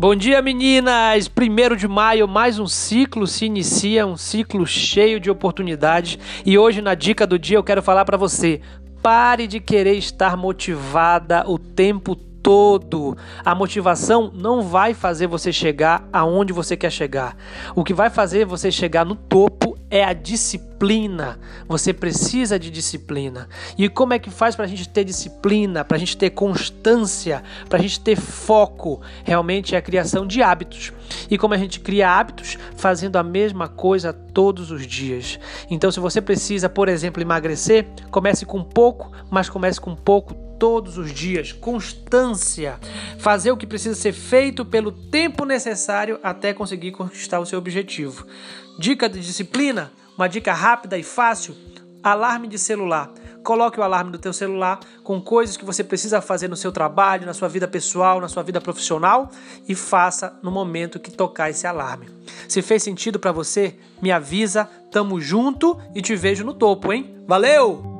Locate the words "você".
8.16-8.60, 15.26-15.52, 16.52-16.76, 18.46-18.70, 21.66-21.92, 36.00-36.20, 55.66-55.84, 63.30-63.78